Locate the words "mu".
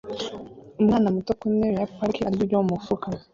2.61-2.69